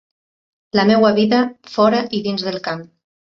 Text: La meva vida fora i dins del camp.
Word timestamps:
La 0.77 0.85
meva 0.91 1.11
vida 1.19 1.41
fora 1.75 2.01
i 2.21 2.25
dins 2.29 2.47
del 2.49 2.59
camp. 2.69 2.83